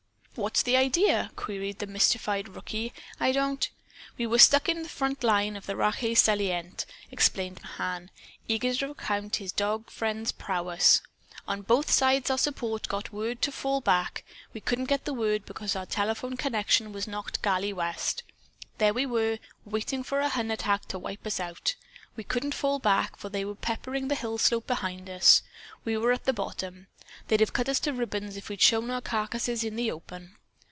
"What's 0.35 0.63
the 0.63 0.77
idea?" 0.77 1.29
queried 1.35 1.79
the 1.79 1.87
mystified 1.87 2.47
rookie. 2.47 2.93
"I 3.19 3.33
don't" 3.33 3.69
"We 4.17 4.25
were 4.25 4.39
stuck 4.39 4.69
in 4.69 4.81
the 4.81 4.87
front 4.87 5.25
line 5.25 5.57
of 5.57 5.65
the 5.65 5.75
Rache 5.75 6.15
salient," 6.15 6.85
explained 7.11 7.59
Mahan, 7.61 8.09
eager 8.47 8.73
to 8.75 8.87
recount 8.87 9.35
his 9.35 9.51
dog 9.51 9.89
friend's 9.89 10.31
prowess. 10.31 11.01
"On 11.49 11.61
both 11.63 11.91
sides 11.91 12.29
our 12.29 12.37
supports 12.37 12.87
got 12.87 13.11
word 13.11 13.41
to 13.41 13.51
fall 13.51 13.81
back. 13.81 14.23
We 14.53 14.61
couldn't 14.61 14.85
get 14.85 15.03
the 15.03 15.13
word, 15.13 15.45
because 15.45 15.75
our 15.75 15.85
telephone 15.85 16.37
connection 16.37 16.93
was 16.93 17.09
knocked 17.09 17.41
galley 17.41 17.73
west. 17.73 18.23
There 18.77 18.93
we 18.93 19.05
were, 19.05 19.37
waiting 19.65 20.01
for 20.01 20.21
a 20.21 20.29
Hun 20.29 20.49
attack 20.49 20.85
to 20.87 20.97
wipe 20.99 21.27
us 21.27 21.41
out. 21.41 21.75
We 22.15 22.23
couldn't 22.23 22.53
fall 22.55 22.79
back, 22.79 23.17
for 23.17 23.27
they 23.29 23.43
were 23.43 23.55
peppering 23.55 24.07
the 24.07 24.15
hillslope 24.15 24.65
behind 24.67 25.09
us. 25.09 25.43
We 25.83 25.97
were 25.97 26.11
at 26.13 26.23
the 26.25 26.33
bottom. 26.33 26.87
They'd 27.27 27.39
have 27.41 27.53
cut 27.53 27.67
us 27.67 27.79
to 27.81 27.93
ribbons 27.93 28.37
if 28.37 28.47
we'd 28.47 28.61
shown 28.61 28.89
our 28.89 29.01
carcasses 29.01 29.63
in 29.63 29.75
the 29.75 29.91
open. 29.91 30.35